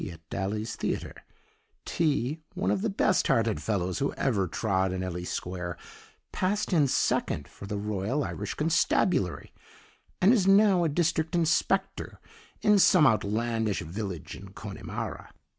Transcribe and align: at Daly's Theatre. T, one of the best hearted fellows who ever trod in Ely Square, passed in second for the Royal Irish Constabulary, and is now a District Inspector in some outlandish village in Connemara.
at 0.09 0.27
Daly's 0.31 0.75
Theatre. 0.75 1.23
T, 1.85 2.39
one 2.55 2.71
of 2.71 2.81
the 2.81 2.89
best 2.89 3.27
hearted 3.27 3.61
fellows 3.61 3.99
who 3.99 4.11
ever 4.13 4.47
trod 4.47 4.91
in 4.91 5.03
Ely 5.03 5.21
Square, 5.25 5.77
passed 6.31 6.73
in 6.73 6.87
second 6.87 7.47
for 7.47 7.67
the 7.67 7.77
Royal 7.77 8.23
Irish 8.23 8.55
Constabulary, 8.55 9.53
and 10.19 10.33
is 10.33 10.47
now 10.47 10.83
a 10.83 10.89
District 10.89 11.35
Inspector 11.35 12.19
in 12.63 12.79
some 12.79 13.05
outlandish 13.05 13.81
village 13.81 14.33
in 14.35 14.47
Connemara. 14.53 15.31